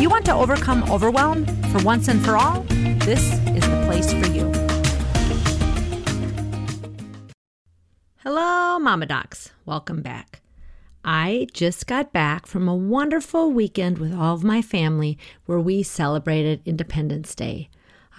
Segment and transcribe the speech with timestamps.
[0.00, 2.62] You want to overcome overwhelm for once and for all,
[3.04, 4.50] this is the place for you.
[8.22, 9.50] Hello, Mama Docs.
[9.66, 10.40] Welcome back.
[11.04, 15.82] I just got back from a wonderful weekend with all of my family where we
[15.82, 17.68] celebrated Independence Day.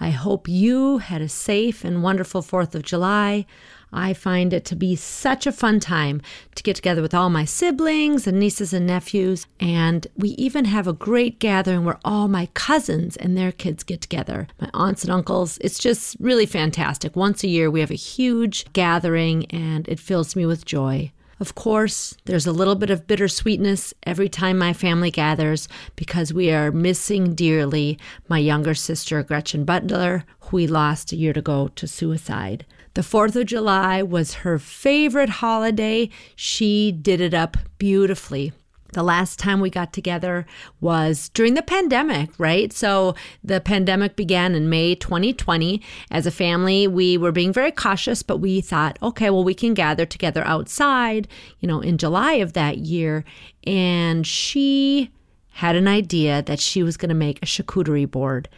[0.00, 3.46] I hope you had a safe and wonderful 4th of July.
[3.92, 6.22] I find it to be such a fun time
[6.54, 9.46] to get together with all my siblings and nieces and nephews.
[9.60, 14.00] And we even have a great gathering where all my cousins and their kids get
[14.00, 15.58] together, my aunts and uncles.
[15.60, 17.14] It's just really fantastic.
[17.14, 21.12] Once a year, we have a huge gathering, and it fills me with joy.
[21.42, 26.52] Of course, there's a little bit of bittersweetness every time my family gathers because we
[26.52, 27.98] are missing dearly
[28.28, 32.64] my younger sister, Gretchen Butler, who we lost a year ago to suicide.
[32.94, 36.10] The 4th of July was her favorite holiday.
[36.36, 38.52] She did it up beautifully.
[38.92, 40.46] The last time we got together
[40.80, 42.72] was during the pandemic, right?
[42.72, 45.82] So the pandemic began in May 2020.
[46.10, 49.74] As a family, we were being very cautious, but we thought, okay, well, we can
[49.74, 51.26] gather together outside,
[51.60, 53.24] you know, in July of that year.
[53.66, 55.10] And she
[55.52, 58.48] had an idea that she was going to make a charcuterie board.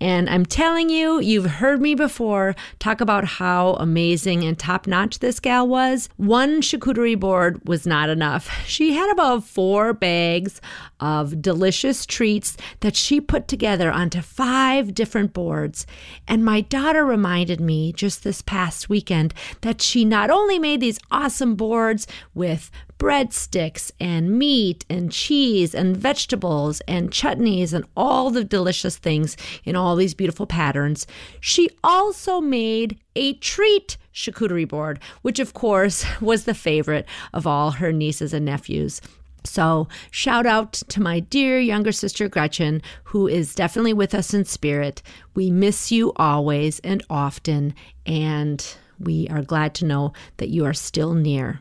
[0.00, 5.20] And I'm telling you, you've heard me before talk about how amazing and top notch
[5.20, 6.08] this gal was.
[6.16, 8.50] One charcuterie board was not enough.
[8.66, 10.60] She had about four bags
[11.00, 15.86] of delicious treats that she put together onto five different boards.
[16.28, 19.32] And my daughter reminded me just this past weekend
[19.62, 22.70] that she not only made these awesome boards with
[23.04, 29.76] breadsticks and meat and cheese and vegetables and chutneys and all the delicious things in
[29.76, 31.06] all these beautiful patterns.
[31.38, 37.04] She also made a treat charcuterie board, which of course was the favorite
[37.34, 39.02] of all her nieces and nephews.
[39.44, 44.46] So, shout out to my dear younger sister Gretchen, who is definitely with us in
[44.46, 45.02] spirit.
[45.34, 47.74] We miss you always and often,
[48.06, 48.66] and
[48.98, 51.60] we are glad to know that you are still near.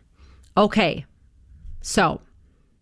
[0.55, 1.05] Okay,
[1.83, 2.21] so,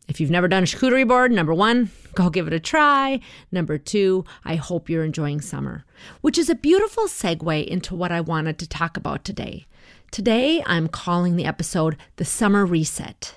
[0.08, 3.20] if you've never done a charcuterie board, number one, go give it a try.
[3.52, 5.86] Number two, I hope you're enjoying summer,
[6.22, 9.66] which is a beautiful segue into what I wanted to talk about today.
[10.12, 13.36] Today, I'm calling the episode The Summer Reset.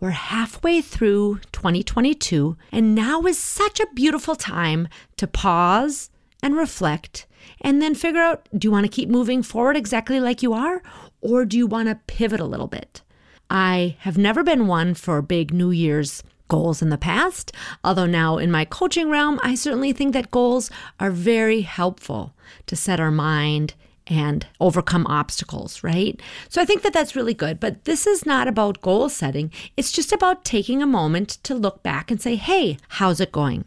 [0.00, 6.10] We're halfway through 2022, and now is such a beautiful time to pause
[6.42, 7.26] and reflect
[7.60, 10.82] and then figure out do you want to keep moving forward exactly like you are,
[11.20, 13.02] or do you want to pivot a little bit?
[13.50, 17.52] I have never been one for big New Year's goals in the past,
[17.84, 22.34] although now in my coaching realm, I certainly think that goals are very helpful
[22.66, 23.74] to set our mind
[24.06, 26.20] and overcome obstacles, right?
[26.48, 27.60] So I think that that's really good.
[27.60, 31.82] But this is not about goal setting, it's just about taking a moment to look
[31.82, 33.64] back and say, hey, how's it going?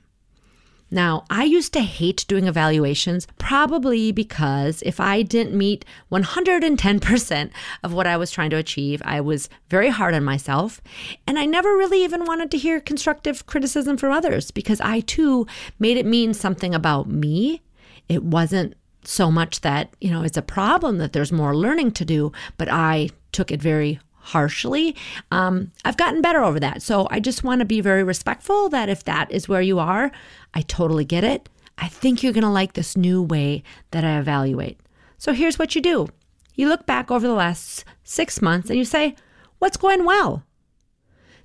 [0.91, 7.51] Now, I used to hate doing evaluations, probably because if I didn't meet 110%
[7.83, 10.81] of what I was trying to achieve, I was very hard on myself.
[11.25, 15.47] And I never really even wanted to hear constructive criticism from others because I too
[15.79, 17.61] made it mean something about me.
[18.09, 22.05] It wasn't so much that, you know, it's a problem that there's more learning to
[22.05, 24.95] do, but I took it very harshly.
[25.31, 26.81] Um, I've gotten better over that.
[26.81, 30.11] So I just want to be very respectful that if that is where you are,
[30.53, 31.49] I totally get it.
[31.77, 34.79] I think you're going to like this new way that I evaluate.
[35.17, 36.07] So here's what you do
[36.55, 39.15] you look back over the last six months and you say,
[39.59, 40.43] What's going well?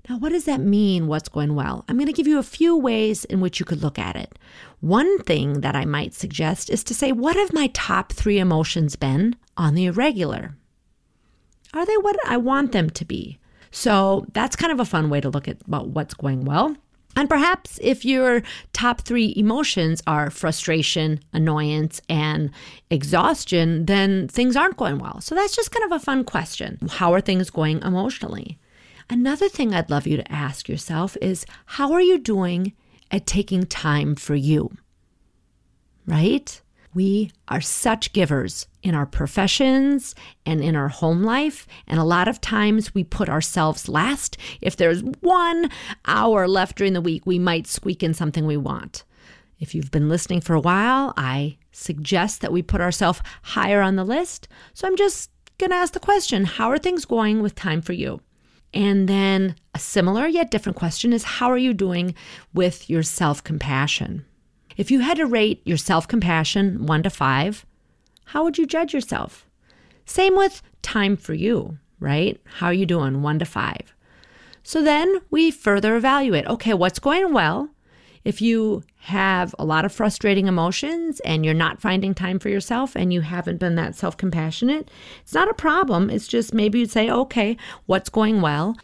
[0.08, 1.84] Now, what does that mean, what's going well?
[1.88, 4.38] I'm going to give you a few ways in which you could look at it.
[4.80, 8.94] One thing that I might suggest is to say, What have my top three emotions
[8.96, 10.56] been on the irregular?
[11.74, 13.38] Are they what I want them to be?
[13.70, 16.76] So that's kind of a fun way to look at about what's going well.
[17.16, 18.42] And perhaps if your
[18.74, 22.50] top three emotions are frustration, annoyance, and
[22.90, 25.22] exhaustion, then things aren't going well.
[25.22, 26.78] So that's just kind of a fun question.
[26.90, 28.58] How are things going emotionally?
[29.08, 32.74] Another thing I'd love you to ask yourself is how are you doing
[33.10, 34.72] at taking time for you?
[36.06, 36.60] Right?
[36.96, 40.14] We are such givers in our professions
[40.46, 41.66] and in our home life.
[41.86, 44.38] And a lot of times we put ourselves last.
[44.62, 45.68] If there's one
[46.06, 49.04] hour left during the week, we might squeak in something we want.
[49.60, 53.96] If you've been listening for a while, I suggest that we put ourselves higher on
[53.96, 54.48] the list.
[54.72, 57.92] So I'm just going to ask the question How are things going with time for
[57.92, 58.22] you?
[58.72, 62.14] And then a similar yet different question is How are you doing
[62.54, 64.24] with your self compassion?
[64.76, 67.64] If you had to rate your self compassion one to five,
[68.26, 69.46] how would you judge yourself?
[70.04, 72.40] Same with time for you, right?
[72.44, 73.94] How are you doing one to five?
[74.62, 77.70] So then we further evaluate okay, what's going well?
[78.24, 82.96] If you have a lot of frustrating emotions and you're not finding time for yourself
[82.96, 84.90] and you haven't been that self compassionate,
[85.22, 86.10] it's not a problem.
[86.10, 87.56] It's just maybe you'd say, okay,
[87.86, 88.76] what's going well?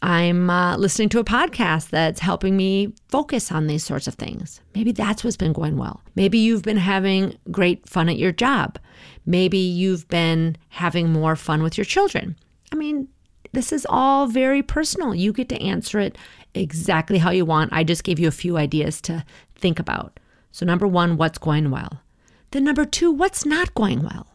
[0.00, 4.60] I'm uh, listening to a podcast that's helping me focus on these sorts of things.
[4.74, 6.02] Maybe that's what's been going well.
[6.14, 8.78] Maybe you've been having great fun at your job.
[9.26, 12.36] Maybe you've been having more fun with your children.
[12.72, 13.08] I mean,
[13.52, 15.14] this is all very personal.
[15.14, 16.16] You get to answer it
[16.54, 17.72] exactly how you want.
[17.72, 19.24] I just gave you a few ideas to
[19.56, 20.20] think about.
[20.52, 22.02] So, number one, what's going well?
[22.50, 24.26] Then, number two, what's not going well?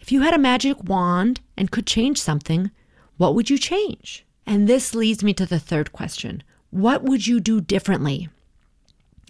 [0.00, 2.70] If you had a magic wand and could change something,
[3.16, 4.24] what would you change?
[4.48, 8.30] And this leads me to the third question What would you do differently?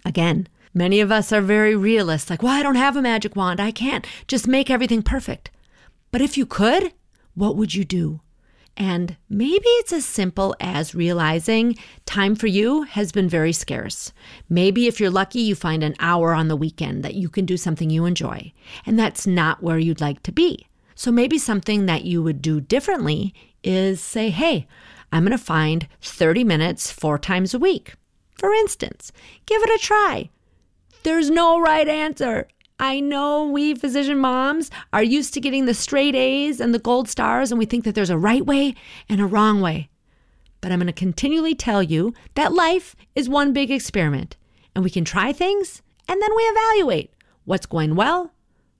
[0.05, 3.59] Again, many of us are very realist, like, well, I don't have a magic wand.
[3.59, 5.51] I can't just make everything perfect.
[6.11, 6.93] But if you could,
[7.35, 8.21] what would you do?
[8.77, 11.75] And maybe it's as simple as realizing
[12.05, 14.13] time for you has been very scarce.
[14.47, 17.57] Maybe if you're lucky, you find an hour on the weekend that you can do
[17.57, 18.53] something you enjoy,
[18.85, 20.65] and that's not where you'd like to be.
[20.95, 23.33] So maybe something that you would do differently
[23.65, 24.65] is say, hey,
[25.11, 27.95] I'm going to find 30 minutes four times a week.
[28.37, 29.11] For instance,
[29.45, 30.29] give it a try.
[31.03, 32.47] There's no right answer.
[32.79, 37.09] I know we physician moms are used to getting the straight A's and the gold
[37.09, 38.75] stars, and we think that there's a right way
[39.09, 39.89] and a wrong way.
[40.61, 44.37] But I'm going to continually tell you that life is one big experiment,
[44.73, 47.13] and we can try things and then we evaluate
[47.45, 48.33] what's going well,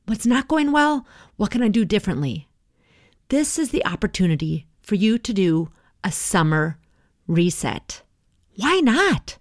[0.08, 1.06] what's not going well,
[1.38, 2.48] what can I do differently.
[3.30, 5.70] This is the opportunity for you to do
[6.04, 6.78] a summer
[7.28, 8.02] reset.
[8.56, 9.38] Why not?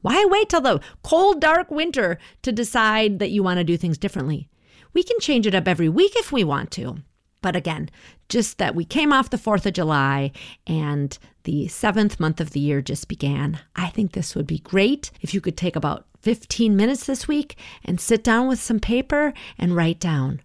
[0.00, 3.98] Why wait till the cold, dark winter to decide that you want to do things
[3.98, 4.48] differently?
[4.92, 6.98] We can change it up every week if we want to.
[7.40, 7.90] But again,
[8.28, 10.32] just that we came off the 4th of July
[10.66, 15.10] and the seventh month of the year just began, I think this would be great
[15.20, 19.32] if you could take about 15 minutes this week and sit down with some paper
[19.58, 20.40] and write down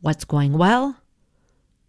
[0.00, 0.96] what's going well,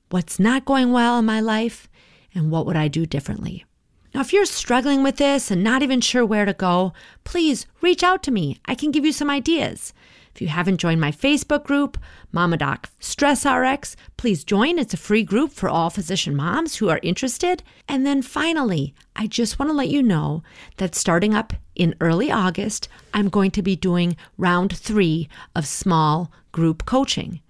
[0.09, 1.89] what's not going well in my life,
[2.33, 3.65] and what would I do differently.
[4.13, 6.93] Now, if you're struggling with this and not even sure where to go,
[7.23, 8.59] please reach out to me.
[8.65, 9.93] I can give you some ideas.
[10.35, 11.97] If you haven't joined my Facebook group,
[12.31, 14.79] Mama Doc Stress RX, please join.
[14.79, 17.63] It's a free group for all physician moms who are interested.
[17.87, 20.43] And then finally, I just want to let you know
[20.77, 26.31] that starting up in early August, I'm going to be doing round three of small
[26.51, 27.41] group coaching.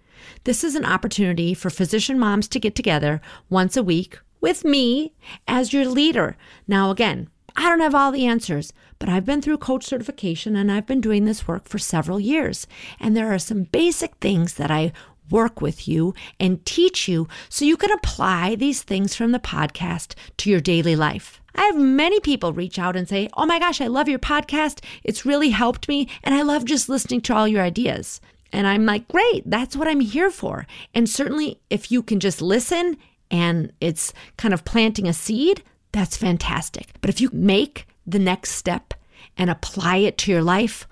[0.43, 5.13] This is an opportunity for physician moms to get together once a week with me
[5.47, 6.35] as your leader.
[6.67, 10.71] Now, again, I don't have all the answers, but I've been through coach certification and
[10.71, 12.67] I've been doing this work for several years.
[12.99, 14.93] And there are some basic things that I
[15.29, 20.13] work with you and teach you so you can apply these things from the podcast
[20.37, 21.41] to your daily life.
[21.55, 24.83] I have many people reach out and say, Oh my gosh, I love your podcast.
[25.03, 26.07] It's really helped me.
[26.23, 28.21] And I love just listening to all your ideas.
[28.53, 30.67] And I'm like, Great, that's what I'm here for.
[30.93, 32.97] And certainly, if you can just listen
[33.31, 36.89] and it's kind of planting a seed, that's fantastic.
[37.01, 38.93] But if you make the next step
[39.37, 40.87] and apply it to your life,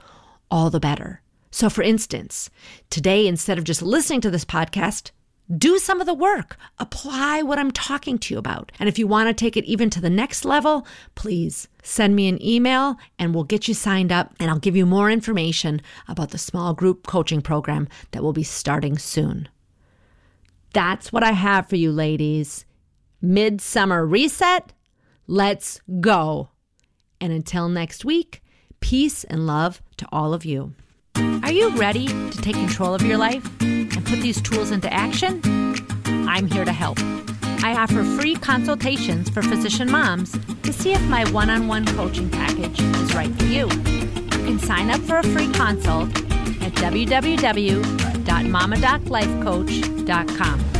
[0.49, 1.21] all the better.
[1.51, 2.49] So, for instance,
[2.89, 5.11] today, instead of just listening to this podcast,
[5.57, 6.57] do some of the work.
[6.77, 8.71] Apply what I'm talking to you about.
[8.79, 12.27] And if you want to take it even to the next level, please send me
[12.27, 16.29] an email and we'll get you signed up and I'll give you more information about
[16.29, 19.49] the small group coaching program that will be starting soon.
[20.73, 22.65] That's what I have for you, ladies.
[23.21, 24.73] Midsummer reset.
[25.27, 26.49] Let's go.
[27.21, 28.41] And until next week,
[28.79, 30.73] peace and love to all of you.
[31.15, 35.41] Are you ready to take control of your life and put these tools into action?
[36.27, 36.97] I'm here to help.
[37.61, 42.29] I offer free consultations for physician moms to see if my one on one coaching
[42.29, 43.67] package is right for you.
[43.67, 46.09] You can sign up for a free consult
[46.61, 46.73] at
[48.25, 50.78] www.mamadoclifecoach.com.